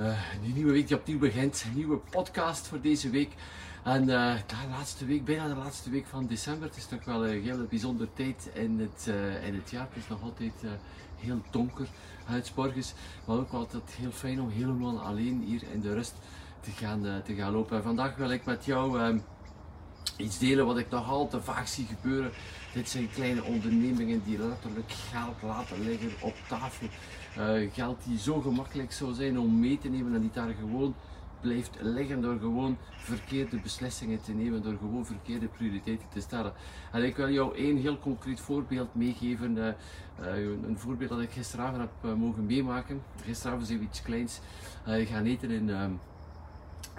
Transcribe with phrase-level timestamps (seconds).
[0.00, 0.06] uh,
[0.44, 3.32] een nieuwe week die opnieuw begint, nieuwe podcast voor deze week.
[3.84, 7.26] En uh, de laatste week, bijna de laatste week van december, het is toch wel
[7.26, 9.06] een hele bijzondere tijd in het,
[9.44, 9.86] in het jaar.
[9.88, 10.52] Het is nog altijd
[11.16, 11.86] heel donker
[12.54, 16.14] morgens, maar ook altijd heel fijn om helemaal alleen hier in de rust
[16.60, 17.76] te gaan, te gaan lopen.
[17.76, 19.18] En vandaag wil ik met jou ehm,
[20.16, 22.30] iets delen wat ik nog al te vaak zie gebeuren.
[22.78, 26.86] Dit zijn kleine ondernemingen die letterlijk geld laten liggen op tafel.
[27.38, 30.94] Uh, geld die zo gemakkelijk zou zijn om mee te nemen en die daar gewoon
[31.40, 36.52] blijft liggen door gewoon verkeerde beslissingen te nemen, door gewoon verkeerde prioriteiten te stellen.
[36.92, 39.56] En ik wil jou één heel concreet voorbeeld meegeven.
[39.56, 39.66] Uh,
[40.20, 43.02] uh, een voorbeeld dat ik gisteravond heb mogen meemaken.
[43.24, 44.40] Gisteravond zijn we iets kleins
[44.84, 45.92] gaan eten in ehm,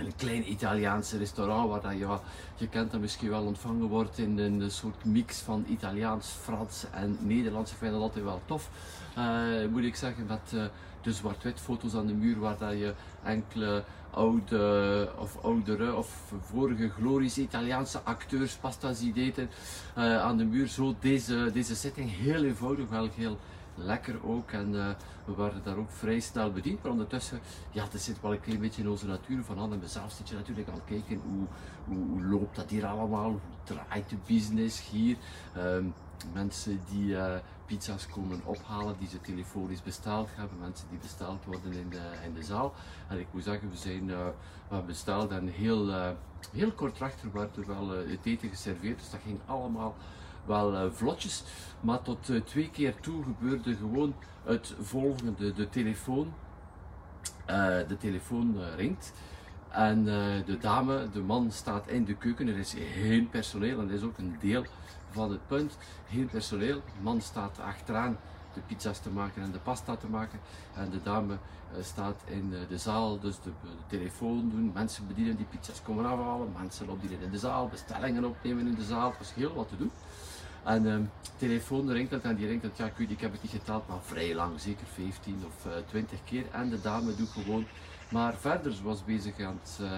[0.06, 2.22] een klein Italiaanse restaurant waar dat, ja,
[2.56, 7.18] je kent dat misschien wel ontvangen wordt in een soort mix van Italiaans, Frans en
[7.22, 7.72] Nederlands.
[7.72, 8.70] Ik vind dat altijd wel tof,
[9.18, 10.64] uh, moet ik zeggen, met uh,
[11.02, 16.90] de zwart-wit foto's aan de muur waar dat je enkele oude of oudere of vorige
[16.90, 19.50] glorieuze Italiaanse acteurs pasta ziet eten
[19.98, 20.68] uh, aan de muur.
[20.68, 23.38] Zo deze, deze setting heel eenvoudig, wel heel
[23.80, 24.90] lekker ook en uh,
[25.26, 26.84] we waren daar ook vrij snel bediend.
[26.84, 27.40] Maar ondertussen,
[27.72, 29.44] ja, het zit wel een klein beetje in onze natuur.
[29.44, 31.48] Van aan en mezelf zit je natuurlijk al kijken hoe,
[31.86, 35.18] hoe, hoe, loopt dat hier allemaal, hoe draait de business hier.
[35.58, 35.86] Uh,
[36.34, 37.36] mensen die uh,
[37.66, 42.34] pizza's komen ophalen, die ze telefonisch besteld hebben, mensen die besteld worden in de, in
[42.34, 42.74] de zaal.
[43.08, 46.16] En ik moet zeggen, we zijn uh, besteld en heel,
[46.52, 49.00] heel kort achter werd er wel het eten geserveerd.
[49.00, 49.96] Dus dat ging allemaal
[50.46, 51.44] wel uh, vlotjes.
[51.82, 54.14] Maar tot uh, twee keer toe gebeurde gewoon
[54.44, 55.54] het volgende.
[55.54, 56.34] De telefoon,
[57.50, 57.56] uh,
[57.88, 59.14] de telefoon ringt.
[59.70, 60.04] En
[60.46, 62.48] de dame, de man staat in de keuken.
[62.48, 64.66] Er is geen personeel en dat is ook een deel
[65.10, 65.78] van het punt.
[66.10, 66.76] Geen personeel.
[66.76, 68.18] De man staat achteraan
[68.54, 70.40] de pizza's te maken en de pasta te maken.
[70.74, 71.38] En de dame
[71.82, 73.52] staat in de zaal, dus de,
[73.88, 74.72] telefoon doen.
[74.74, 76.54] Mensen bedienen die pizza's komen afhalen.
[76.58, 79.10] Mensen opdienen in de zaal, bestellingen opnemen in de zaal.
[79.10, 79.92] Het was heel wat te doen.
[80.64, 83.52] En de um, telefoon ringt het en die ringt het, ja ik heb het niet
[83.52, 86.44] geteld, maar vrij lang, zeker 15 of uh, 20 keer.
[86.52, 87.66] En de dame doet gewoon
[88.10, 88.74] maar verder.
[88.74, 89.90] Ze was bezig aan het, uh,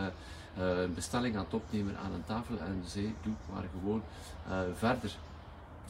[0.58, 4.04] uh, een bestelling aan het opnemen aan een tafel en zij doet maar gewoon
[4.74, 5.12] verder.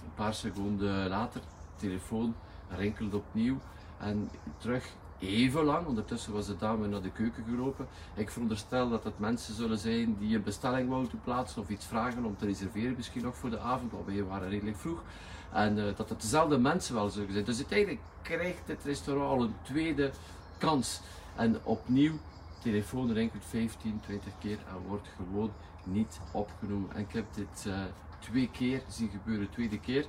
[0.04, 1.42] Een paar seconden later,
[1.76, 2.36] telefoon
[2.70, 3.58] rinkelt opnieuw
[4.00, 4.86] en terug
[5.22, 5.88] even lang.
[5.88, 7.88] Ondertussen was de dame naar de keuken gelopen.
[8.16, 12.26] Ik veronderstel dat het mensen zullen zijn die een bestelling wouden plaatsen of iets vragen
[12.26, 15.04] om te reserveren, misschien nog voor de avond, want wij waren redelijk vroeg.
[15.52, 17.46] En uh, dat het dezelfde mensen wel zullen zijn.
[17.46, 20.12] Dus uiteindelijk krijgt het restaurant al een tweede
[20.58, 21.00] kans.
[21.36, 22.14] En opnieuw,
[22.62, 25.52] telefoon rinkelt 15, 20 keer en wordt gewoon
[25.84, 26.96] niet opgenomen.
[26.96, 27.80] En ik heb dit uh,
[28.20, 30.06] twee keer zien gebeuren, tweede keer.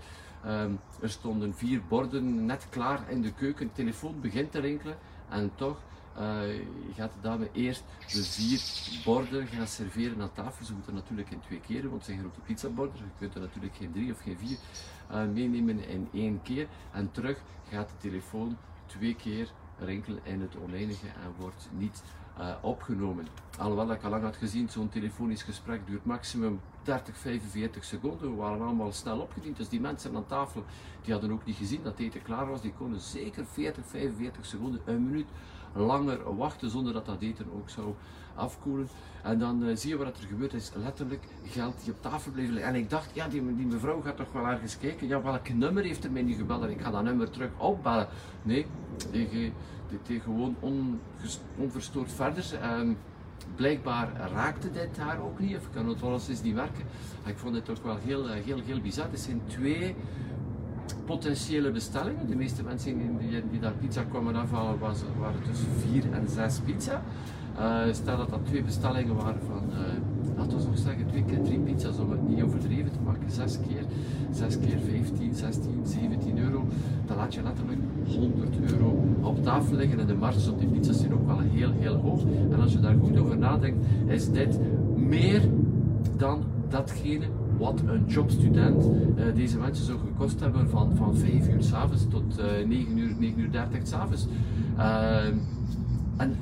[0.46, 3.66] Um, er stonden vier borden net klaar in de keuken.
[3.66, 4.96] De telefoon begint te rinkelen
[5.28, 5.82] en toch
[6.18, 6.22] uh,
[6.94, 8.60] gaat de dame eerst de vier
[9.04, 10.64] borden gaan serveren aan tafel.
[10.64, 12.96] Ze moeten natuurlijk in twee keren, want het zijn grote pizzaborden.
[12.96, 14.56] Je kunt er natuurlijk geen drie of geen vier
[15.10, 16.66] uh, meenemen in één keer.
[16.92, 22.02] En terug gaat de telefoon twee keer rinkelen in het oneindige en wordt niet
[22.38, 23.26] uh, opgenomen.
[23.58, 28.30] Alhoewel ik al lang had gezien, zo'n telefonisch gesprek duurt maximum 30, 45 seconden.
[28.30, 30.64] We waren allemaal snel opgediend, dus die mensen aan tafel
[31.02, 32.60] die hadden ook niet gezien dat het eten klaar was.
[32.60, 35.26] Die konden zeker 40, 45 seconden, een minuut
[35.74, 37.94] langer wachten zonder dat dat eten ook zou
[38.34, 38.88] afkoelen.
[39.22, 40.70] En dan uh, zie je wat er gebeurt is.
[40.74, 42.68] Letterlijk geld die op tafel bleef liggen.
[42.68, 45.08] En ik dacht, ja, die, die mevrouw gaat toch wel ergens kijken.
[45.08, 46.62] Ja, welk nummer heeft er mij nu gebeld?
[46.62, 48.08] En ik ga dat nummer terug opbellen.
[48.42, 48.66] Nee,
[49.92, 51.00] die, die gewoon on,
[51.56, 52.44] onverstoord verder.
[53.56, 56.84] Blijkbaar raakte dit haar ook niet, of kan het wel eens niet werken.
[57.26, 59.06] Ik vond het toch wel heel, heel, heel bizar.
[59.10, 59.94] Het zijn twee
[61.04, 62.26] potentiële bestellingen.
[62.26, 66.58] De meeste mensen die, die daar pizza kwamen afhalen was, waren tussen vier en zes
[66.58, 67.02] pizza.
[67.58, 69.76] Uh, stel dat dat twee bestellingen waren van, uh,
[70.42, 73.30] laten we nog zeggen, twee keer drie pizza's om het niet overdreven te maken.
[73.30, 73.84] Zes keer,
[74.30, 76.64] zes keer 15, 16, 17 euro.
[77.06, 80.98] Dan laat je letterlijk 100 euro op tafel liggen en de marges op die pizza's
[80.98, 82.22] zijn ook wel heel, heel hoog.
[82.50, 84.58] En als je daar goed over nadenkt, is dit
[84.96, 85.42] meer
[86.16, 87.26] dan datgene
[87.58, 92.38] wat een jobstudent uh, deze mensen zou gekost hebben van, van 5 uur s'avonds tot
[92.38, 94.26] uh, 9 uur, 9 uur 30 s'avonds.
[94.78, 95.26] Uh,
[96.16, 96.36] en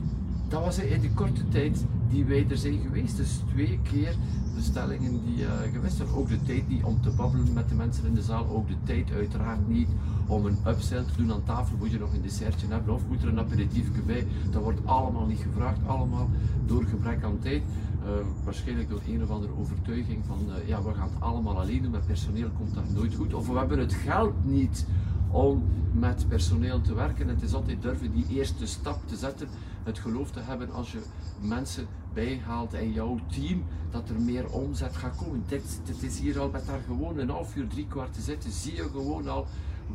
[0.48, 3.16] dat was in de korte tijd die wij er zijn geweest.
[3.16, 4.14] Dus twee keer
[4.54, 6.08] bestellingen die uh, geweest zijn.
[6.08, 8.48] Ook de tijd niet om te babbelen met de mensen in de zaal.
[8.48, 9.88] Ook de tijd uiteraard niet
[10.26, 11.76] om een upsell te doen aan tafel.
[11.78, 14.26] Moet je nog een dessertje hebben of moet er een aperitiefje bij.
[14.50, 15.78] Dat wordt allemaal niet gevraagd.
[15.86, 16.30] Allemaal
[16.66, 17.62] door gebrek aan tijd.
[18.04, 18.10] Uh,
[18.44, 21.90] waarschijnlijk door een of andere overtuiging van uh, ja, we gaan het allemaal alleen doen.
[21.90, 23.34] Met personeel komt dat nooit goed.
[23.34, 24.86] Of we hebben het geld niet
[25.30, 27.28] om met personeel te werken.
[27.28, 29.48] Het is altijd durven die eerste stap te zetten.
[29.82, 31.00] Het geloof te hebben als je
[31.40, 35.44] mensen bijhaalt in jouw team, dat er meer omzet gaat komen.
[35.46, 38.50] Dit, dit is hier al met daar gewoon een half uur, drie kwart te zitten,
[38.50, 39.46] zie je gewoon al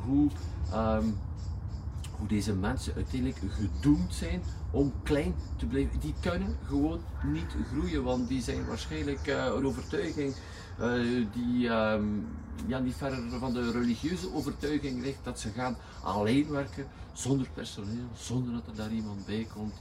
[0.06, 0.30] hoe,
[0.74, 1.18] um,
[2.18, 4.42] hoe deze mensen uiteindelijk gedoemd zijn
[4.72, 6.00] om klein te blijven.
[6.00, 10.36] Die kunnen gewoon niet groeien, want die zijn waarschijnlijk uh, een overtuiging
[10.80, 12.28] uh, die um,
[12.68, 18.08] ja, niet verder van de religieuze overtuiging ligt dat ze gaan alleen werken, zonder personeel,
[18.14, 19.74] zonder dat er daar iemand bij komt.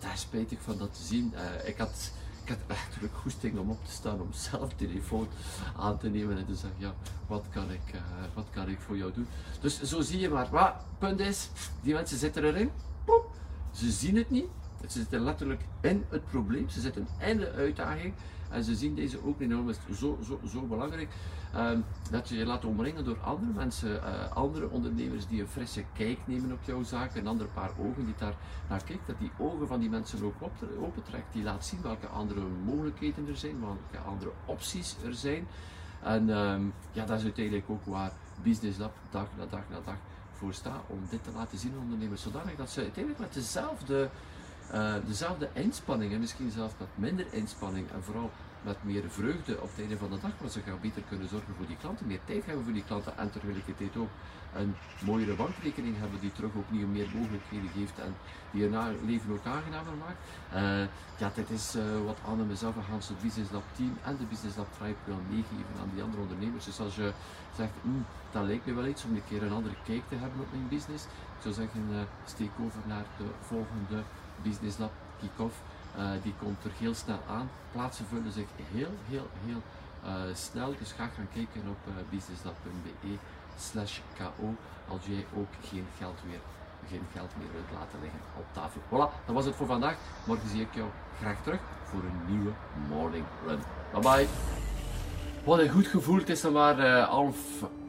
[0.00, 1.32] Daar spijt ik van dat te zien.
[1.34, 2.10] Uh, ik had
[2.42, 5.28] ik had eigenlijk goesting om op te staan, om zelf telefoon
[5.76, 6.94] aan te nemen en te zeggen, ja,
[7.26, 8.00] wat kan ik, uh,
[8.34, 9.26] wat kan ik voor jou doen?
[9.60, 10.48] Dus zo zie je maar.
[10.52, 11.48] Maar punt is,
[11.82, 12.70] die mensen zitten erin,
[13.72, 14.46] ze zien het niet,
[14.80, 18.14] ze zitten letterlijk in het probleem, ze zitten in de uitdaging
[18.50, 19.68] en ze zien deze ook enorm.
[19.68, 21.08] Is zo, zo, zo belangrijk
[21.56, 25.84] um, dat je je laat omringen door andere mensen, uh, andere ondernemers die een frisse
[25.94, 28.34] kijk nemen op jouw zaak, een ander paar ogen die daar
[28.68, 30.34] naar kijkt, dat die ogen van die mensen ook
[30.80, 35.46] opentrekt, die laat zien welke andere mogelijkheden er zijn, welke andere opties er zijn.
[36.02, 38.12] En um, ja, dat is uiteindelijk ook waar
[38.42, 39.96] Business Lab dag na dag na dag
[40.32, 44.10] voor staat, om dit te laten zien aan ondernemers, zodanig dat ze uiteindelijk met dezelfde
[44.74, 48.30] uh, dezelfde inspanning en misschien zelfs met minder inspanning en vooral
[48.62, 51.54] met meer vreugde op het einde van de dag, maar ze gaan beter kunnen zorgen
[51.56, 54.08] voor die klanten, meer tijd hebben voor die klanten en tegelijkertijd ook
[54.54, 54.74] een
[55.04, 58.14] mooiere bankrekening hebben die terug opnieuw meer mogelijkheden geeft en
[58.50, 60.20] die hun leven ook aangenamer maakt.
[60.54, 60.88] Uh,
[61.18, 64.24] ja, dit is uh, wat Anne, mezelf en Hans het Business Lab team en de
[64.24, 66.64] Business Lab Tribe wil meegeven aan die andere ondernemers.
[66.64, 67.12] Dus als je
[67.56, 70.40] zegt, mm, dat lijkt me wel iets om een keer een andere kijk te hebben
[70.40, 71.82] op mijn business, ik zou zeggen,
[72.24, 74.02] steek over naar de volgende
[74.42, 75.54] Business Lab kick-off.
[75.98, 77.50] Uh, die komt er heel snel aan.
[77.72, 79.62] Plaatsen vullen zich heel, heel, heel
[80.04, 80.74] uh, snel.
[80.78, 83.14] Dus ga gaan kijken op uh, businesslab.be
[83.58, 84.54] slash ko
[84.88, 86.40] als jij ook geen geld, weer,
[86.88, 88.80] geen geld meer wilt laten liggen op tafel.
[88.88, 89.96] Voilà, dat was het voor vandaag.
[90.24, 90.88] Morgen zie ik jou
[91.20, 92.52] graag terug voor een nieuwe
[92.88, 93.58] morning run.
[93.92, 94.26] Bye bye.
[95.44, 96.18] Wat een goed gevoel.
[96.18, 97.38] Het is dan maar half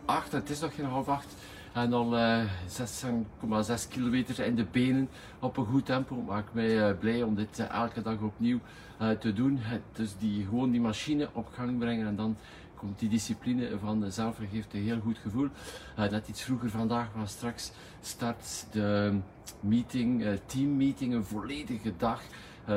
[0.05, 0.31] acht.
[0.31, 1.33] Het is nog geen half acht.
[1.73, 5.09] En al uh, 6,6 kilometer in de benen
[5.39, 6.15] op een goed tempo.
[6.15, 8.59] Maakt mij uh, blij om dit uh, elke dag opnieuw
[9.19, 9.59] te doen.
[9.93, 12.37] Dus die, gewoon die machine op gang brengen en dan
[12.75, 15.47] komt die discipline van zelfvergeeft een heel goed gevoel.
[15.95, 17.71] net iets vroeger vandaag, maar straks
[18.01, 19.19] start de
[19.59, 22.21] meeting, teammeeting, een volledige dag.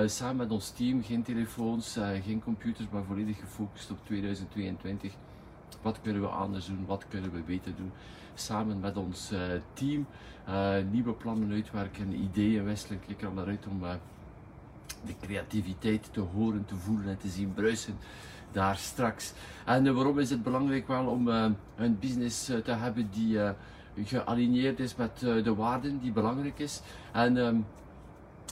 [0.06, 5.12] samen met ons team, geen telefoons, geen computers, maar volledig gefocust op 2022.
[5.82, 6.85] Wat kunnen we anders doen?
[6.87, 7.93] Wat kunnen we beter doen?
[8.34, 9.38] Samen met ons uh,
[9.72, 10.06] team
[10.48, 12.98] uh, nieuwe plannen uitwerken, ideeën wisselen.
[12.98, 13.90] Ik kijk er naar uit om uh,
[15.06, 17.96] de creativiteit te horen, te voelen en te zien bruisen
[18.52, 19.32] daar straks.
[19.64, 21.28] En waarom is het belangrijk wel om
[21.76, 23.38] een business te hebben die
[24.04, 26.81] gealigneerd is met de waarden die belangrijk is.
[27.12, 27.66] En um,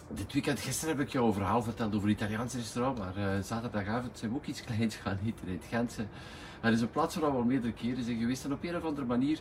[0.08, 4.18] dit weekend, gisteren heb ik jou een verhaal verteld over het Italiaanse restaurant, maar zaterdagavond
[4.18, 6.06] zijn we ook iets kleins gaan eten in het Gentse.
[6.62, 8.84] Er is een plaats waar we al meerdere keren zijn geweest en op een of
[8.84, 9.38] andere manier.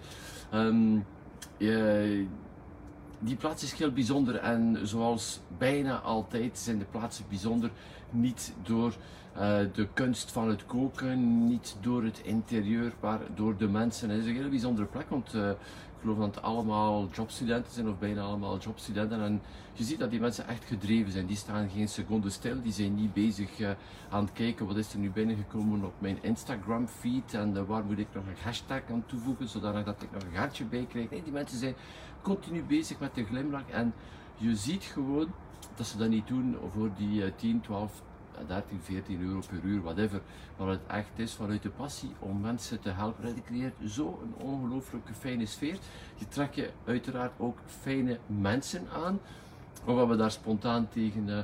[1.58, 2.26] Je,
[3.20, 7.72] die plaats is heel bijzonder en zoals bijna altijd zijn de plaatsen bijzonder
[8.10, 8.94] niet door
[9.38, 14.10] uh, de kunst van het koken, niet door het interieur, maar door de mensen.
[14.10, 15.56] Het is een hele bijzondere plek, want ik
[16.02, 19.22] geloof dat het allemaal jobstudenten zijn, of bijna allemaal jobstudenten.
[19.22, 19.42] En
[19.74, 21.26] je ziet dat die mensen echt gedreven zijn.
[21.26, 22.62] Die staan geen seconde stil.
[22.62, 23.70] Die zijn niet bezig uh,
[24.10, 27.34] aan het kijken wat is er nu binnengekomen op mijn Instagram feed.
[27.34, 30.66] En uh, waar moet ik nog een hashtag aan toevoegen, zodat ik nog een hartje
[30.66, 31.10] bij krijg.
[31.10, 31.76] Nee, die mensen zijn
[32.22, 33.70] continu bezig met de glimlach.
[33.70, 33.94] En
[34.38, 35.28] je ziet gewoon
[35.76, 38.02] dat ze dat niet doen voor die uh, 10, 12,
[38.48, 40.22] 13, 14 euro per uur, whatever.
[40.58, 43.24] Maar het echt is vanuit de passie om mensen te helpen.
[43.24, 45.78] En die creëert zo een ongelooflijke fijne sfeer.
[46.16, 49.20] Je trekt je uiteraard ook fijne mensen aan.
[49.86, 51.38] Omdat we daar spontaan tegen uh,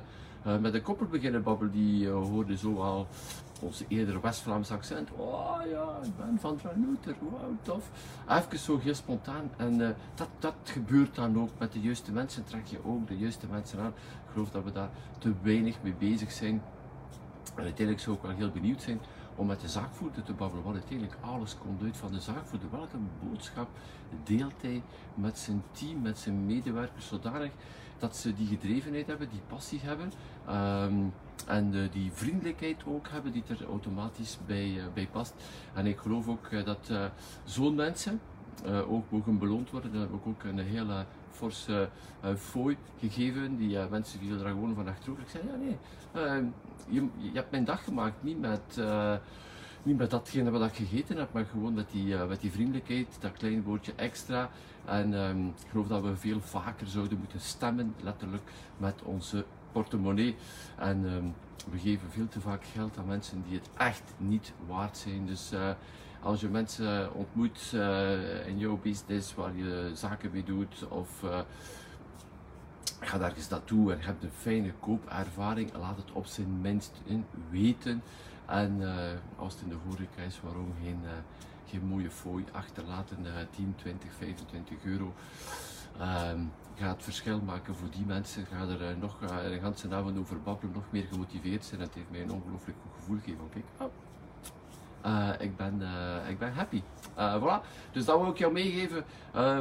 [0.48, 3.08] uh, met een koppel beginnen babbelen, die uh, hoorde zo al
[3.62, 5.10] onze eerder West-Vlaams accent.
[5.15, 7.89] Oh ja, ik ben van Dranuter, wow, tof.
[8.29, 9.51] Even zo heel spontaan.
[9.58, 9.77] En
[10.15, 12.44] dat, dat gebeurt dan ook met de juiste mensen.
[12.44, 13.94] Trek je ook de juiste mensen aan.
[14.27, 16.62] Ik geloof dat we daar te weinig mee bezig zijn.
[17.58, 19.00] En uiteindelijk zou ik wel heel benieuwd zijn
[19.36, 22.72] om met de zaakvoerder te babbelen, want uiteindelijk alles komt uit van de zaakvoerder.
[22.72, 23.70] Welke boodschap
[24.24, 24.84] deelt hij
[25.16, 27.52] met zijn team, met zijn medewerkers, zodanig
[27.98, 30.12] dat ze die gedrevenheid hebben, die passie hebben.
[30.48, 30.94] Ehm,
[31.48, 35.34] en die vriendelijkheid ook hebben die er automatisch bij, bij past.
[35.74, 36.92] En ik geloof ook dat
[37.44, 38.20] zo'n mensen
[38.88, 39.94] ook mogen beloond worden.
[39.94, 41.06] Dat ik ook een hele
[41.38, 41.89] forse
[42.38, 43.58] fooi gegeven.
[43.58, 45.24] Die mensen vielen er gewoon van achterover.
[45.24, 45.77] Ik zei, ja nee,
[46.13, 46.46] ehm,
[46.89, 48.79] je, hebt mijn dag gemaakt, niet met
[49.88, 53.17] niet met datgene wat ik gegeten heb, maar gewoon met die, uh, met die vriendelijkheid,
[53.20, 54.50] dat kleine woordje extra.
[54.86, 60.36] En um, ik geloof dat we veel vaker zouden moeten stemmen, letterlijk, met onze portemonnee.
[60.77, 61.34] En um,
[61.72, 65.25] we geven veel te vaak geld aan mensen die het echt niet waard zijn.
[65.25, 65.70] Dus uh,
[66.22, 71.24] als je mensen ontmoet uh, in jouw business waar je zaken mee doet, of
[73.00, 77.26] ga daar eens naartoe en heb een fijne koopervaring, laat het op zijn minst in
[77.50, 78.04] weten.
[78.46, 78.92] En uh,
[79.36, 81.00] als het in de horeca is, waarom geen,
[81.66, 85.14] geen mooie fooi achterlaten, uh, 10, 20, 25 euro.
[86.02, 88.46] Um, ga het verschil maken voor die mensen.
[88.46, 91.82] Ga er nog een ganse avond over babbelen, nog meer gemotiveerd zijn.
[91.82, 93.50] Het heeft mij een ongelooflijk goed gevoel gegeven.
[93.50, 93.92] Kijk.
[95.08, 96.82] Uh, ik, ben, uh, ik ben happy.
[97.18, 97.66] Uh, voilà.
[97.92, 99.06] Dus dat wil ik jou meegeven.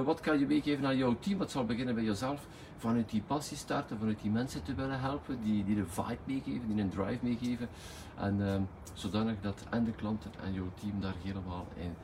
[0.05, 1.38] wat kan je meegeven aan jouw team?
[1.38, 2.47] Dat zal beginnen bij jezelf.
[2.76, 6.75] Vanuit die passie starten, vanuit die mensen te willen helpen, die, die een vibe meegeven,
[6.75, 7.69] die een drive meegeven.
[8.19, 8.55] En uh,
[8.93, 11.95] zodanig dat en de klanten en jouw team daar helemaal in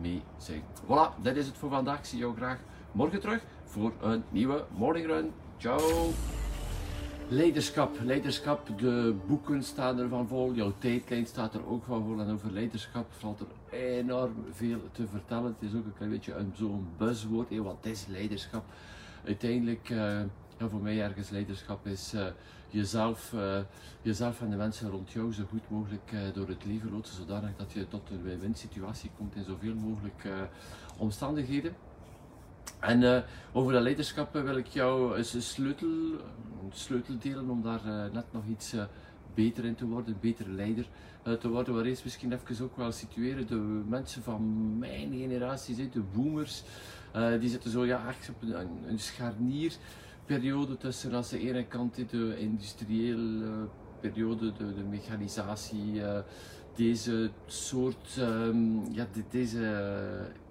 [0.00, 0.62] mee zijn.
[0.84, 1.98] Voilà, dat is het voor vandaag.
[1.98, 2.58] Ik zie jou graag
[2.92, 5.32] morgen terug voor een nieuwe morning run.
[5.56, 6.47] Ciao!
[7.30, 12.20] Leiderschap, leiderschap, de boeken staan er van vol, jouw tijdlijn staat er ook van vol
[12.20, 15.56] en over leiderschap valt er enorm veel te vertellen.
[15.58, 18.64] Het is ook een klein beetje zo'n buzzwoord, wat is leiderschap?
[19.24, 22.26] Uiteindelijk, ja, voor mij ergens leiderschap is uh,
[22.68, 23.58] jezelf, uh,
[24.02, 27.72] jezelf en de mensen rond jou zo goed mogelijk door het leven loodsen, zodanig dat
[27.72, 30.28] je tot een win-win situatie komt in zoveel mogelijk
[30.96, 31.87] omstandigheden.
[32.80, 33.18] En uh,
[33.52, 35.88] over dat leiderschap wil ik jou eens een sleutel,
[36.88, 38.74] een delen om daar uh, net nog iets
[39.34, 40.86] beter in te worden, een betere leider
[41.40, 41.74] te worden.
[41.74, 46.62] Waar eens misschien even ook wel situeren, de mensen van mijn generatie, de boomers,
[47.40, 52.38] die zitten zo ja, echt op een, een scharnierperiode tussen aan de ene kant de
[52.38, 53.68] industriële
[54.00, 56.02] periode, de, de mechanisatie,
[56.74, 59.60] deze soort, um, ja, de, deze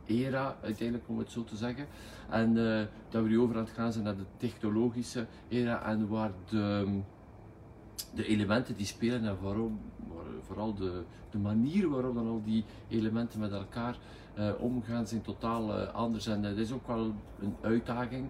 [0.07, 1.85] era, uiteindelijk om het zo te zeggen.
[2.29, 6.31] En uh, dat we nu over het gaan zijn naar de technologische era en waar
[6.49, 6.99] de,
[8.13, 9.79] de elementen die spelen en waarom,
[10.41, 13.97] vooral de, de manier waarop dan al die elementen met elkaar
[14.37, 16.27] uh, omgaan zijn totaal uh, anders.
[16.27, 18.29] En dat is ook wel een uitdaging.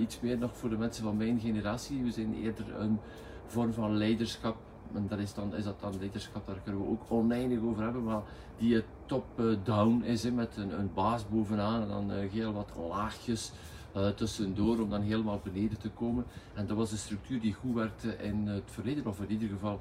[0.00, 2.02] iets meer nog voor de mensen van mijn generatie.
[2.02, 2.98] We zijn eerder een
[3.46, 4.56] vorm van leiderschap
[4.94, 8.04] en dat is, dan, is dat dan leiderschap, daar kunnen we ook oneindig over hebben,
[8.04, 8.22] maar
[8.58, 13.52] die top-down is, he, met een, een, baas bovenaan en dan uh, heel wat laagjes
[13.96, 16.24] uh, tussendoor om dan helemaal beneden te komen.
[16.54, 19.80] En dat was een structuur die goed werkte in het verleden, of in ieder geval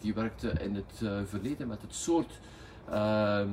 [0.00, 2.40] die werkte in het uh, verleden met het soort,
[2.90, 3.48] ehm,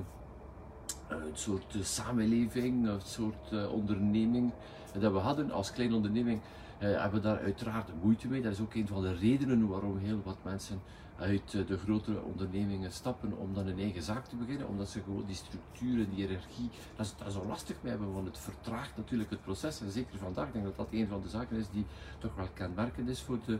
[1.07, 4.51] het soort samenleving, het soort onderneming
[4.99, 6.41] dat we hadden als kleine onderneming
[6.79, 8.41] uh, hebben daar uiteraard moeite mee.
[8.41, 10.81] Dat is ook een van de redenen waarom heel wat mensen
[11.19, 15.01] uit eh, de grotere ondernemingen stappen om dan een eigen zaak te beginnen, omdat ze
[15.01, 18.97] gewoon die structuren, die hiërarchie, dat is, is zo lastig mee hebben, want het vertraagt
[18.97, 19.81] natuurlijk het proces.
[19.81, 21.85] En zeker vandaag, ik denk dat dat een van de zaken is die
[22.17, 23.59] toch wel kenmerkend is voor, de,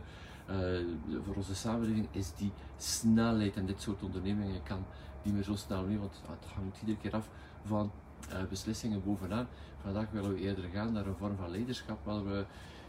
[0.50, 3.56] uh, voor onze samenleving, is die snelheid.
[3.56, 4.84] En dit soort ondernemingen kan
[5.22, 7.28] niet meer zo snel mee, want het hangt iedere keer af
[7.64, 7.90] van
[8.32, 9.48] uh, beslissingen bovenaan.
[9.82, 12.44] Vandaag willen we eerder gaan naar een vorm van leiderschap, waar we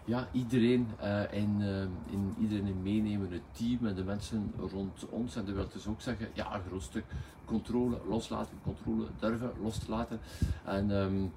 [0.07, 5.35] ja, iedereen uh, in, uh, in iedereen meenemen, het team en de mensen rond ons.
[5.35, 7.05] En dat wil dus ook zeggen, ja, een groot stuk
[7.45, 10.19] controle loslaten, controle durven los te laten.
[10.65, 11.31] En um,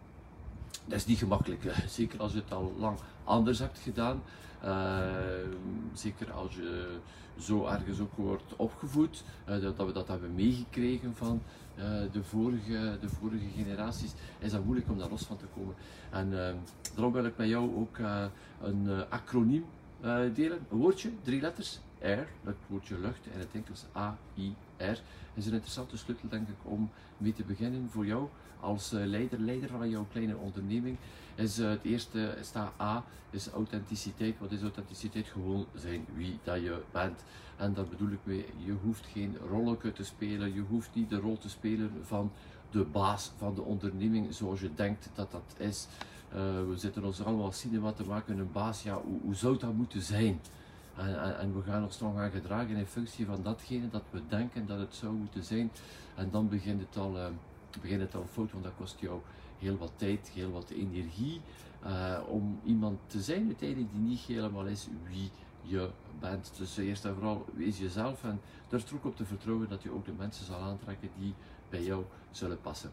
[0.85, 4.23] dat is niet gemakkelijk, zeker als je het al lang anders hebt gedaan.
[4.65, 5.40] Uh,
[6.01, 6.99] zeker als je
[7.39, 11.43] zo ergens ook wordt opgevoed, uh, dat, we dat hebben meegekregen van
[11.79, 15.75] uh, de, vorige, de vorige generaties, is dat moeilijk om daar los van te komen.
[16.11, 16.31] En
[16.95, 17.99] daarom wil ik met jou ook
[18.63, 19.65] een acroniem
[20.35, 25.03] delen, een woordje, drie letters, R, dat woordje lucht in het Engels A-I-R,
[25.35, 28.29] is een interessante sleutel denk ik om mee te beginnen voor jou
[28.61, 30.97] als leider, leider van jouw kleine onderneming
[31.35, 34.39] is uh, het eerste, staat A, is authenticiteit.
[34.39, 35.27] Wat is authenticiteit?
[35.27, 37.25] Gewoon zijn wie dat je bent.
[37.57, 41.17] En daar bedoel ik mee, je hoeft geen rolletje te spelen, je hoeft niet de
[41.17, 42.33] rol te spelen van
[42.71, 45.87] de baas van de onderneming zoals je denkt dat dat is.
[46.69, 50.03] We zitten ons allemaal cinema te maken, een baas, ja, hoe, hoe zou dat moeten
[50.03, 50.41] zijn?
[50.97, 54.79] En, we gaan ons nog gaan gedragen in functie van datgene dat we denken dat
[54.79, 55.71] het zou moeten zijn.
[56.15, 57.27] En dan begint het al, uh,
[57.81, 59.21] begint het al fout, want dat kost jou
[59.59, 61.41] heel wat tijd, heel wat energie.
[62.29, 65.31] om iemand te zijn uiteindelijk die niet helemaal is wie
[65.63, 66.53] je bent.
[66.57, 70.05] Dus eerst en vooral wees jezelf en durf er op te vertrouwen dat je ook
[70.05, 71.35] de mensen zal aantrekken die
[71.69, 72.91] bij jou zullen passen.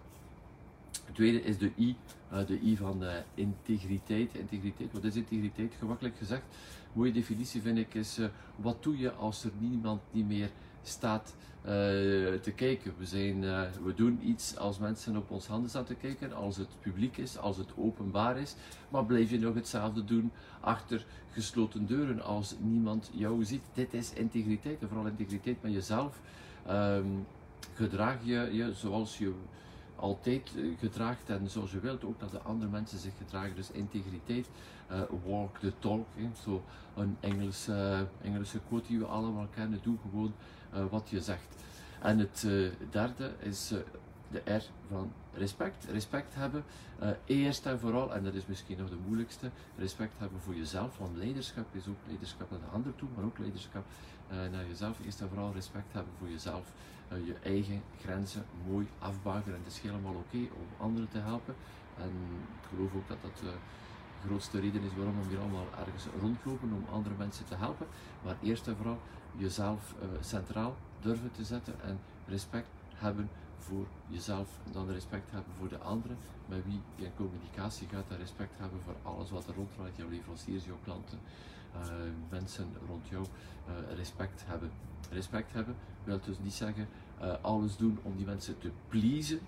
[1.08, 1.96] Het tweede is de I,
[2.34, 4.36] uh, de I van uh, integriteit.
[4.36, 5.74] Integriteit, wat is integriteit?
[5.80, 6.44] Gemakkelijk gezegd,
[6.94, 10.50] mooie definitie vind ik is, uh, wat doe je als er niemand niet meer
[10.84, 11.36] staat
[12.42, 12.94] te kijken?
[12.98, 13.42] We, zijn,
[13.84, 17.38] we doen iets als mensen op ons handen staan te kijken, als het publiek is,
[17.38, 18.56] als het openbaar is,
[18.90, 23.62] maar blijf je nog hetzelfde doen achter gesloten deuren als niemand jou ziet?
[23.74, 26.20] Dit is integriteit, en vooral integriteit met jezelf.
[26.70, 27.26] Um,
[27.74, 29.34] gedraag je je zoals je
[29.98, 33.56] altijd eh, gedraagt en zoals je wilt ook dat de andere mensen zich gedragen.
[33.56, 34.50] Dus integriteit,
[34.92, 36.06] uh, walk the talk,
[36.44, 36.64] zo
[36.96, 39.80] een Engelse, Engelse quote die we allemaal kennen.
[39.84, 40.34] Doe gewoon
[40.90, 41.56] wat je zegt.
[42.02, 42.48] En het
[42.90, 43.74] derde is
[44.32, 45.86] de R van respect.
[45.86, 46.64] Respect hebben,
[47.26, 50.98] eerst en vooral, en dat is misschien nog de moeilijkste, respect hebben voor jezelf.
[50.98, 53.86] Want leiderschap is ook leiderschap naar de ander toe, maar ook leiderschap
[54.30, 55.00] naar jezelf.
[55.06, 56.74] Eerst en vooral respect hebben voor jezelf.
[57.08, 59.46] Eh, je eigen grenzen mooi afbouwen.
[59.46, 61.56] En het is helemaal oké om anderen te helpen.
[61.98, 62.12] En
[62.62, 63.50] ik geloof ook dat dat eh,
[64.22, 67.88] de grootste reden is waarom we hier allemaal ergens rondlopen om andere mensen te helpen.
[68.24, 69.00] Maar eerst en vooral
[69.36, 74.50] jezelf uh, centraal durven te zetten en respect hebben voor jezelf.
[74.66, 78.10] En dan respect hebben voor de anderen met wie je in communicatie gaat.
[78.10, 81.20] En respect hebben voor alles wat er ronddraait, jouw leveranciers, jouw klanten,
[82.30, 83.26] mensen rond jou.
[83.68, 84.72] Uh, respect hebben.
[85.12, 86.88] Respect hebben wil dus niet zeggen
[87.22, 89.40] uh, alles doen om die mensen te pleasen.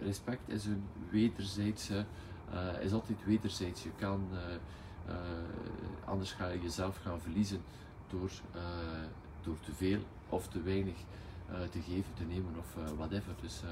[0.00, 2.04] Respect is een wederzijdse,
[2.54, 3.82] uh, is altijd wederzijds.
[3.82, 4.28] Je kan,
[6.04, 7.60] anders ga je jezelf gaan verliezen
[8.08, 8.30] door,
[9.42, 10.96] door te veel of te weinig
[11.70, 13.34] te geven, te nemen of whatever.
[13.40, 13.62] Dus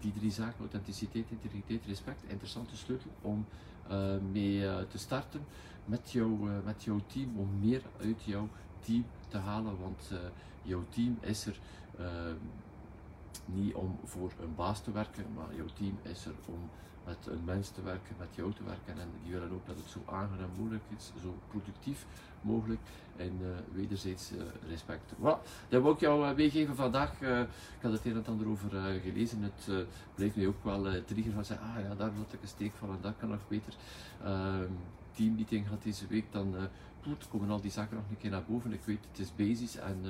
[0.00, 3.46] die drie zaken, authenticiteit, integriteit, respect, interessante sleutel om
[4.32, 5.44] mee te starten
[5.84, 6.14] met,
[6.64, 8.48] met jouw team, om meer uit jouw
[8.80, 10.10] team te halen, want
[10.62, 11.58] jouw team is er
[12.00, 12.06] uh,
[13.44, 16.70] niet om voor een baas te werken, maar jouw team is er om
[17.04, 18.98] met een mens te werken, met jou te werken.
[18.98, 22.06] En die willen ook dat het zo aangenaam mogelijk is, zo productief
[22.42, 22.80] mogelijk
[23.16, 25.12] en uh, wederzijds uh, respect.
[25.20, 27.12] Voilà, dat wil ik jou uh, meegeven vandaag.
[27.20, 28.70] ik had het een en ander over
[29.02, 29.42] gelezen.
[29.42, 32.72] Het blijft mij ook wel trigger van zeggen, ah ja, daar wil ik een steek
[32.78, 33.74] van en dat kan nog beter.
[34.24, 34.70] Ehm,
[35.14, 36.54] teammeeting had deze week, dan
[37.30, 38.72] komen al die zaken nog een keer naar boven.
[38.72, 40.04] Ik weet, het is basis en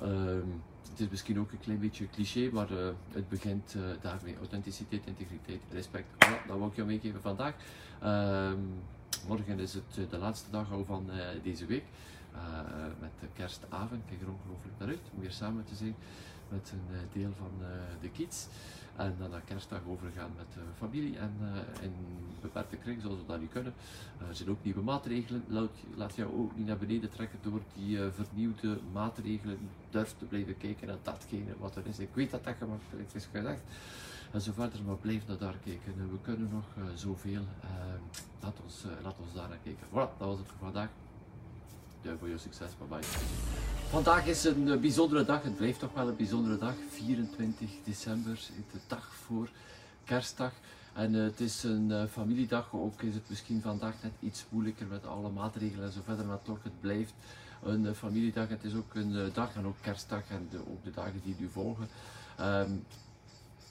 [0.00, 0.48] Ehm,
[0.90, 2.68] het is misschien ook een klein beetje cliché, maar
[3.12, 4.36] het begint uh, daarmee.
[4.36, 6.06] Authenticiteit, integriteit, respect.
[6.46, 7.54] Dat wil ik jou meegeven vandaag.
[8.02, 8.52] Uh,
[9.28, 11.10] morgen is het eh, de laatste dag al van
[11.42, 11.84] deze week.
[13.00, 14.02] met de kerstavond.
[14.08, 15.94] Kijk er ongelooflijk naar uit om weer samen te zijn
[16.48, 17.50] met een deel van
[18.00, 18.46] de kids.
[18.96, 21.92] En dan naar kerstdag overgaan met de familie en uh, in
[22.40, 23.74] beperkte kring, zoals we dat nu kunnen.
[24.28, 25.44] Er zijn ook nieuwe maatregelen.
[25.48, 29.58] Laat, laat jou ook niet naar beneden trekken door die vernieuwde maatregelen.
[29.90, 31.98] Durf te blijven kijken naar datgene wat er is.
[31.98, 33.62] Ik weet dat dat gemakkelijk is gezegd.
[34.30, 36.10] En zo verder, maar blijf naar daar kijken.
[36.10, 36.64] We kunnen nog
[36.94, 37.42] zoveel.
[38.40, 39.86] laat, ons, laat ons daar naar kijken.
[39.86, 40.88] Voilà, dat was het voor vandaag
[42.02, 42.70] ja, voor je succes.
[42.78, 43.08] Bye bye.
[43.88, 45.42] Vandaag is een eh, bijzondere dag.
[45.42, 46.74] Het blijft toch wel een bijzondere dag.
[46.88, 48.40] 24 december,
[48.72, 49.48] de dag voor
[50.04, 50.52] kerstdag.
[50.92, 55.30] En het is een familiedag, ook is het misschien vandaag net iets moeilijker met alle
[55.30, 57.12] maatregelen en zo verder, maar toch, het blijft
[57.62, 58.48] een familiedag.
[58.48, 61.88] Het is ook een dag en ook kerstdag en ook de dagen die nu volgen.
[62.40, 62.84] Um,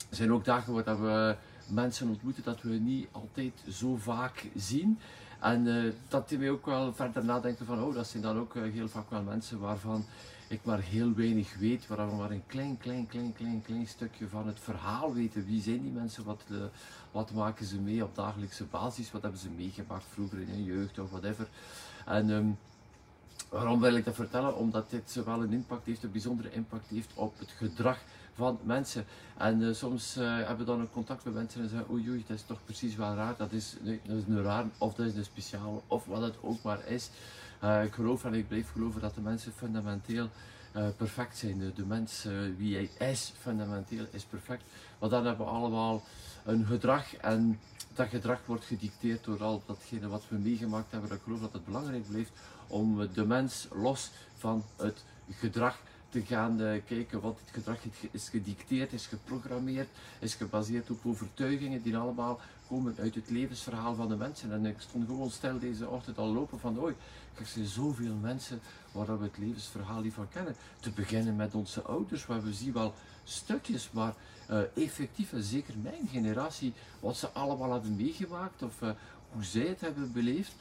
[0.09, 1.35] er zijn ook dagen waar we
[1.67, 4.99] mensen ontmoeten dat we niet altijd zo vaak zien.
[5.39, 8.55] En uh, dat die mij ook wel verder nadenken van, oh, dat zijn dan ook
[8.55, 10.05] uh, heel vaak wel mensen waarvan
[10.47, 14.27] ik maar heel weinig weet, waarvan we maar een klein, klein, klein, klein, klein stukje
[14.27, 15.45] van het verhaal weten.
[15.45, 16.23] Wie zijn die mensen?
[16.23, 16.57] Wat, uh,
[17.11, 19.11] wat maken ze mee op dagelijkse basis?
[19.11, 21.47] Wat hebben ze meegemaakt vroeger in hun jeugd of whatever?
[22.05, 22.57] En um,
[23.49, 24.55] waarom wil ik dat vertellen?
[24.55, 27.97] Omdat dit zowel een impact heeft, een bijzondere impact heeft op het gedrag
[28.39, 29.05] van mensen.
[29.37, 32.37] En uh, soms uh, hebben we dan een contact met mensen en zeggen, oei dat
[32.37, 35.23] is toch precies wel raar, dat is, dat is een raar, of dat is een
[35.23, 37.09] speciaal, of wat het ook maar is.
[37.63, 40.29] Uh, ik geloof en ik blijf geloven dat de mensen fundamenteel
[40.97, 41.71] perfect zijn.
[41.75, 44.63] De mens, wie hij is, fundamenteel is perfect.
[44.99, 46.03] Maar dan hebben we allemaal
[46.45, 47.59] een gedrag en
[47.93, 51.11] dat gedrag wordt gedicteerd door al datgene wat we meegemaakt hebben.
[51.11, 52.31] Ik geloof dat het belangrijk blijft
[52.67, 55.77] om de mens los van het gedrag
[56.09, 57.77] te gaan uh, kijken wat dit gedrag
[58.11, 59.87] is gedicteerd, is geprogrammeerd,
[60.19, 64.51] is gebaseerd op overtuigingen die allemaal komen uit het levensverhaal van de mensen.
[64.51, 66.95] En ik stond gewoon stil deze ochtend al lopen van, oei,
[67.39, 68.59] er zijn zoveel mensen
[68.91, 70.55] waar we het levensverhaal niet van kennen.
[70.79, 72.93] Te beginnen met onze ouders, waar we zien wel
[73.23, 74.13] stukjes, maar
[74.49, 78.89] uh, effectief, en zeker mijn generatie, wat ze allemaal hebben meegemaakt, of uh,
[79.31, 80.53] hoe zij het hebben beleefd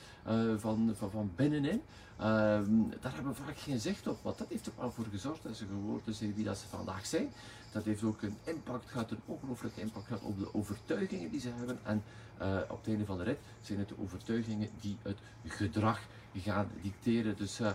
[0.58, 1.82] van, van, van binnenin.
[2.18, 5.42] Ehm, daar hebben we vaak geen zicht op, want dat heeft er wel voor gezorgd
[5.42, 7.32] dat ze geworden zijn wie dat ze vandaag zijn.
[7.72, 11.48] Dat heeft ook een impact gehad, een ongelooflijke impact gehad op de overtuigingen die ze
[11.56, 11.78] hebben.
[11.82, 12.02] En
[12.40, 16.00] uh, op het einde van de rit zijn het de overtuigingen die het gedrag
[16.36, 17.36] gaan dicteren.
[17.36, 17.70] Dus uh,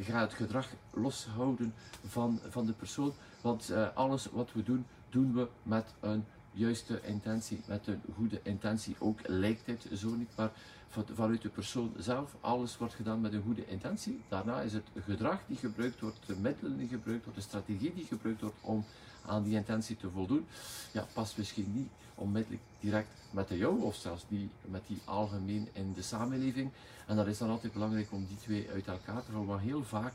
[0.00, 1.74] ga het gedrag loshouden
[2.06, 3.12] van, van de persoon.
[3.40, 6.24] Want alles wat we doen, doen we met een
[6.56, 8.96] juiste intentie, met een goede intentie.
[8.98, 10.50] Ook lijkt het zo niet, maar
[10.88, 14.20] vanuit de persoon zelf, alles wordt gedaan met een goede intentie.
[14.28, 18.04] Daarna is het gedrag die gebruikt wordt, de middelen die gebruikt worden, de strategie die
[18.04, 18.84] gebruikt wordt om
[19.26, 20.46] aan die intentie te voldoen,
[20.92, 25.68] ja, past misschien niet onmiddellijk direct met de jou of zelfs niet met die algemeen
[25.72, 26.70] in de samenleving.
[27.06, 29.46] En dat is dan altijd belangrijk om die twee uit elkaar te houden.
[29.46, 30.12] Want heel vaak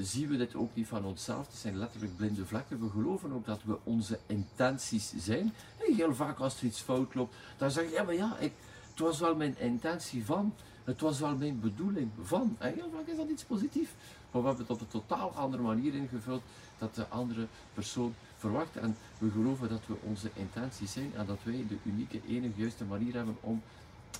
[0.00, 1.46] zien we dit ook niet van onszelf.
[1.46, 2.80] Het zijn letterlijk blinde vlekken.
[2.80, 5.52] We geloven ook dat we onze intenties zijn.
[5.86, 8.52] En heel vaak als er iets fout loopt, dan zeg je, ja maar ja, ik,
[8.90, 10.54] het was wel mijn intentie van.
[10.84, 12.56] Het was wel mijn bedoeling van.
[12.58, 13.90] En heel vaak is dat iets positiefs.
[14.30, 16.42] Maar we hebben het op een totaal andere manier ingevuld
[16.78, 18.76] dat de andere persoon verwacht.
[18.76, 22.84] En we geloven dat we onze intenties zijn en dat wij de unieke, enige juiste
[22.84, 23.62] manier hebben om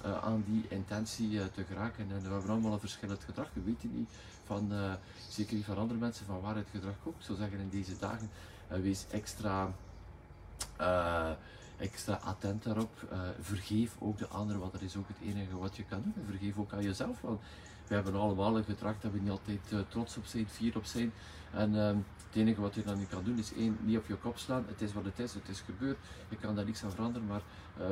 [0.04, 2.10] uh, aan die intentie uh, te geraken.
[2.10, 3.48] En we hebben allemaal een verschillend gedrag.
[3.52, 4.10] We weten niet
[4.44, 4.92] van, uh,
[5.28, 7.16] zeker niet van andere mensen, van waar het gedrag komt.
[7.16, 8.30] Ik zou zeggen in deze dagen,
[8.68, 9.72] wees extra
[11.76, 13.14] extra attent daarop.
[13.40, 16.14] Vergeef ook de anderen, want dat is ook het enige wat je kan doen.
[16.16, 17.40] En vergeef ook aan jezelf, want
[17.86, 21.12] we hebben allemaal een gedrag dat we niet altijd trots op zijn, fier op zijn.
[21.52, 21.86] En uh,
[22.26, 24.64] het enige wat je dan niet kan doen is één, niet op je kop slaan.
[24.68, 25.98] Het is wat het is, het is gebeurd.
[26.28, 27.42] Je kan daar niks aan veranderen, maar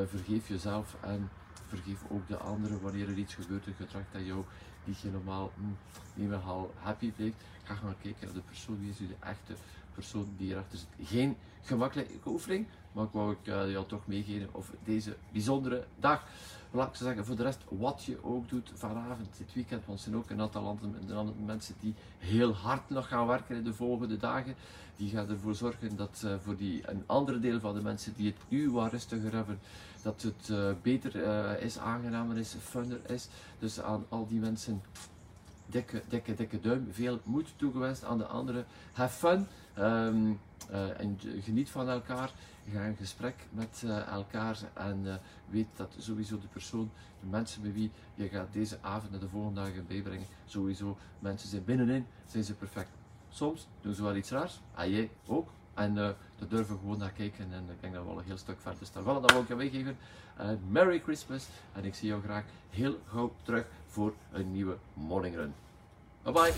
[0.06, 1.30] vergeef jezelf en
[1.70, 4.44] vergeef ook de anderen wanneer er iets gebeurt, een gedrag dat jou
[4.84, 6.42] niet helemaal hm, niet meer
[6.78, 7.36] happy blijft.
[7.62, 9.54] Ga gaan kijken naar de persoon, wie is de echte
[9.94, 11.08] persoon die hierachter zit.
[11.08, 16.24] Geen gemakkelijke oefening, maar ik wou ik uh, jou toch meegeven of deze bijzondere dag.
[16.72, 20.04] Laat ik zeggen, voor de rest, wat je ook doet vanavond, dit weekend, want er
[20.04, 24.16] zijn ook een aantal andere mensen die heel hard nog gaan werken in de volgende
[24.16, 24.54] dagen.
[24.96, 28.26] Die gaan ervoor zorgen dat uh, voor die, een andere deel van de mensen die
[28.26, 29.58] het nu wat rustiger hebben,
[30.02, 33.28] dat het uh, beter uh, is, aangenamer is, funner is.
[33.58, 34.82] Dus aan al die mensen,
[35.66, 36.88] dikke, dikke, dikke duim.
[36.90, 38.64] Veel moed toegewenst aan de anderen.
[38.92, 39.46] Have fun.
[39.78, 42.30] Um, uh, en geniet van elkaar.
[42.72, 47.90] Ga in gesprek met elkaar en weet dat sowieso de persoon, de mensen met wie
[48.14, 52.54] je gaat deze avond en de volgende dagen bijbrengen, sowieso mensen zijn binnenin, zijn ze
[52.54, 52.90] perfect.
[53.28, 55.48] Soms doen ze wel iets raars, en jij ook.
[55.74, 58.24] En uh, daar durven we gewoon naar kijken en ik denk dat we al een
[58.24, 59.02] heel stuk verder staan.
[59.02, 59.96] Voilà, dat wil ik je meegeven.
[60.68, 65.54] Merry Christmas en ik zie jou graag heel gauw terug voor een nieuwe morning run.
[66.22, 66.52] Bye bye.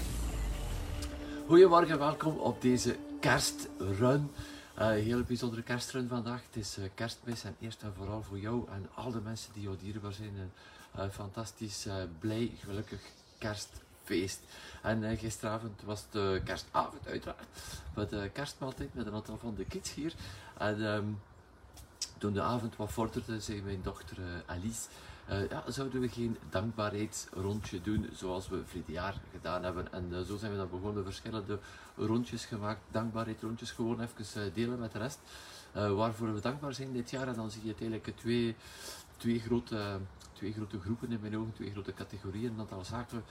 [1.46, 4.30] Goedemorgen, welkom op deze kerstrun.
[4.78, 6.42] Uh, een heel bijzondere kerstrun vandaag.
[6.46, 9.76] Het is kerstmis en eerst en vooral voor jou en al de mensen die jou
[9.80, 10.50] dierbaar zijn.
[10.94, 11.86] Een fantastisch,
[12.18, 13.00] blij, gelukkig
[14.04, 14.40] kerstfeest.
[14.82, 17.46] En gisteravond was de kerstavond uiteraard.
[17.94, 20.14] Met de kerstmaaltijd met een aantal van de kids hier.
[20.58, 21.20] En um,
[22.18, 24.88] toen de avond wat vorderde, zei mijn dochter Alice
[25.30, 29.92] uh, ja, zouden we geen dankbaarheidsrondje doen zoals we vorig jaar gedaan hebben.
[29.92, 31.58] En zo zijn we dan begonnen, verschillende
[31.96, 35.18] rondjes gemaakt, dankbaarheidsrondjes, gewoon even delen met de rest.
[35.72, 37.28] waarvoor we dankbaar zijn dit jaar.
[37.28, 38.56] En dan zie je het eigenlijk twee,
[39.16, 40.00] twee grote
[40.42, 42.52] twee grote groepen in mijn ogen, twee grote categorieën.
[42.52, 43.24] Een aantal zaken,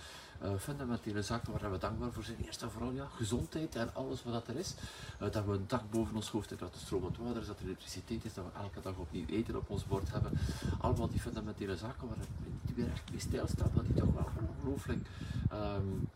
[0.43, 2.37] uh, fundamentele zaken waar we dankbaar voor zijn.
[2.45, 4.73] Eerst en vooral ja, gezondheid en alles wat dat er is.
[5.21, 7.59] Uh, dat we een dak boven ons hoofd hebben, dat er stromend water is, dat
[7.59, 10.31] er elektriciteit is, dat we elke dag opnieuw eten op ons bord hebben.
[10.79, 12.25] Allemaal die fundamentele zaken waar we
[12.61, 15.07] niet weer echt mee stilstaan, dat die toch wel ongelooflijk...
[15.53, 16.09] Um,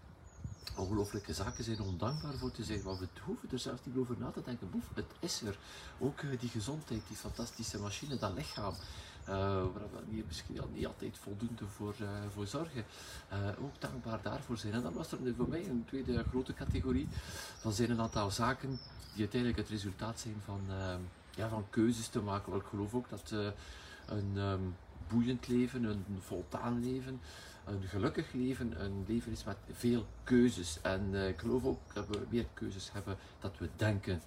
[0.78, 2.84] ongelooflijke zaken zijn om dankbaar voor te zijn.
[2.84, 4.70] Want we hoeven er zelfs niet over na te denken.
[4.70, 5.58] Boef, het is er.
[6.00, 8.74] Ook uh, die gezondheid, die fantastische machine, dat lichaam.
[9.30, 9.36] Uh,
[9.74, 12.84] waar we hier misschien al niet altijd voldoende voor, uh, voor zorgen.
[13.34, 14.74] Uh, ook dankbaar daarvoor zijn.
[14.74, 17.08] En dan was er voor mij een tweede grote categorie.
[17.64, 18.70] Dan zijn een aantal zaken
[19.14, 20.62] die uiteindelijk het resultaat zijn van,
[21.36, 22.54] ja, van keuzes te maken.
[22.54, 23.34] Ik geloof ook dat
[24.06, 24.76] een um,
[25.08, 27.20] boeiend leven, een voldaan leven,
[27.66, 30.82] een gelukkig leven een leven is met veel keuzes.
[30.82, 34.22] En ik geloof ook dat we meer keuzes hebben dat we denken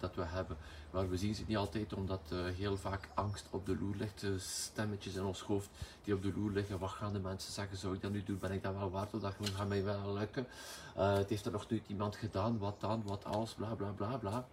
[0.00, 0.56] dat we hebben.
[0.90, 4.22] Maar we zien ze niet altijd omdat uh, heel vaak angst op de loer ligt.
[4.22, 5.68] Uh, stemmetjes in ons hoofd
[6.04, 6.78] die op de loer liggen.
[6.78, 7.76] Wat gaan de mensen zeggen?
[7.76, 8.38] Zou ik dat nu doen?
[8.38, 9.10] Ben ik dat wel waard?
[9.10, 10.46] Dat gaat mij wel lukken.
[10.94, 12.58] het heeft er nog nooit iemand gedaan.
[12.58, 13.02] Wat dan?
[13.04, 13.54] Wat als?
[13.54, 14.46] Bla bla bla bla.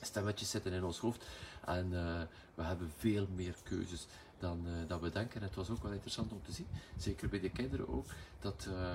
[0.00, 1.24] Stemmetjes zitten in ons hoofd.
[1.64, 1.90] En
[2.54, 4.06] we hebben veel meer keuzes
[4.40, 5.40] dan, we denken.
[5.40, 8.06] En het was ook wel interessant om te zien, zeker bij de kinderen ook,
[8.40, 8.90] dat uh,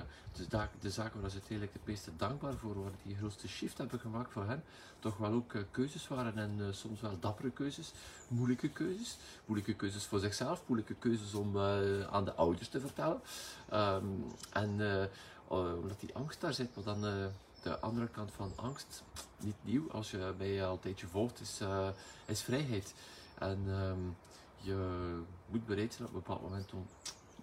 [0.48, 4.00] de, de zaken waar ze uiteindelijk het meeste dankbaar voor waren, die grootste shift hebben
[4.00, 4.64] gemaakt voor hen,
[4.98, 7.92] toch wel ook uh, keuzes waren en soms wel dappere keuzes,
[8.28, 9.16] moeilijke keuzes.
[9.44, 11.58] Moeilijke keuzes voor zichzelf, moeilijke keuzes om
[12.10, 13.20] aan de ouders te vertellen.
[13.72, 14.80] Um, en
[15.48, 17.00] omdat die angst daar zit, maar dan
[17.62, 19.02] de andere kant van angst,
[19.38, 21.60] niet nieuw, als je mij al een tijdje volgt, is,
[22.26, 22.94] is vrijheid.
[23.38, 24.16] En um,
[24.66, 26.86] je moet bereid zijn op een bepaald moment om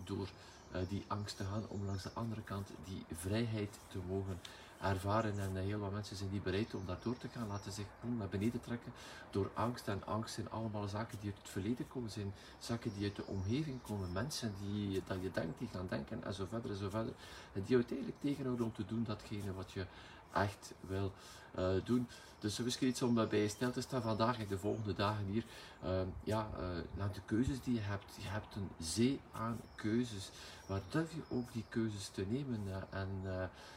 [0.03, 0.27] door
[0.75, 4.39] uh, die angst te gaan, om langs de andere kant die vrijheid te mogen
[4.81, 5.39] ervaren.
[5.39, 7.85] En uh, heel wat mensen zijn niet bereid om daar door te gaan, laten zich
[7.99, 8.91] gewoon naar beneden trekken
[9.31, 9.87] door angst.
[9.87, 13.25] En angst zijn allemaal zaken die uit het verleden komen, zijn zaken die uit de
[13.25, 16.89] omgeving komen, mensen die dat je denkt, die gaan denken en zo verder en zo
[16.89, 17.13] verder.
[17.53, 19.85] En die uiteindelijk tegenhouden om te doen datgene wat je
[20.33, 21.11] echt wil
[21.59, 22.07] uh, doen.
[22.39, 25.43] Dus misschien iets om bij stil te staan vandaag en de volgende dagen hier.
[25.83, 26.49] Uh, ja,
[26.93, 28.15] naar de keuzes die je hebt.
[28.19, 30.29] Je hebt een zee aan keuzes.
[30.67, 32.59] Waar durf je ook die keuzes te nemen?
[32.89, 33.09] en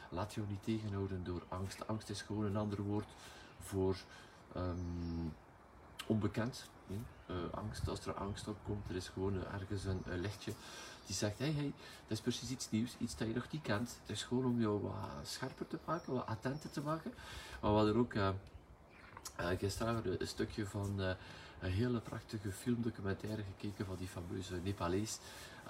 [0.09, 1.89] laat je ook niet tegenhouden door angst.
[1.89, 3.09] Angst is gewoon een ander woord
[3.61, 3.97] voor
[4.57, 5.33] um,
[6.07, 6.69] onbekend.
[7.51, 10.53] Angst, als er angst opkomt, er is gewoon ergens een lichtje
[11.07, 11.73] die zegt, hey, hey,
[12.09, 13.97] dat is precies iets nieuws, iets dat je nog niet kent.
[14.01, 17.13] Het is gewoon om jou wat scherper te maken, wat attenter te maken.
[17.61, 18.29] Maar we hadden ook uh,
[19.59, 21.11] gisteren een stukje van uh,
[21.61, 25.19] een hele prachtige filmdocumentaire gekeken van die fameuze Nepalees.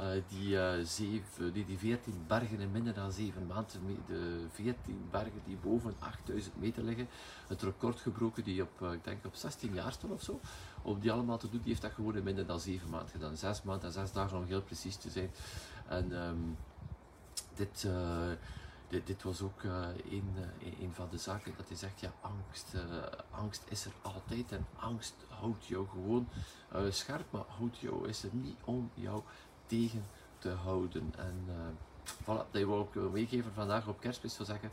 [0.00, 5.08] Uh, die, uh, zeven, die, die 14 bergen in minder dan 7 maanden, de 14
[5.10, 7.08] bergen die boven 8000 meter liggen,
[7.46, 10.40] het record gebroken die op, uh, ik denk op 16 jaar stond of zo,
[10.82, 13.36] om die allemaal te doen, die heeft dat gewoon in minder dan 7 maanden gedaan.
[13.36, 15.30] 6 maanden en 6 dagen om heel precies te zijn.
[15.88, 16.56] En um,
[17.54, 17.88] dit,
[18.88, 20.36] dit, was ook een,
[20.80, 22.74] een van de zaken dat hij zegt, ja angst,
[23.30, 26.28] angst is er altijd en angst houdt jou gewoon
[26.90, 29.22] scherp, maar houdt jou, is er niet om jou
[29.66, 30.04] tegen
[30.38, 31.14] te houden.
[31.16, 31.48] En
[32.22, 34.34] voilà, dat wil ik meegeven vandaag op kerstmis.
[34.34, 34.70] zou zeggen,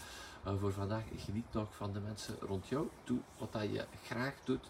[0.60, 2.90] voor vandaag geniet nog van de mensen rond jou.
[3.04, 4.68] Doe wat dat je graag doet.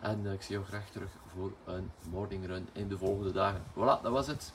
[0.00, 3.62] En ik zie jou graag terug voor een morning run in de volgende dagen.
[3.72, 4.52] Voilà, dat was het.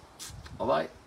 [0.58, 1.06] Bye bye.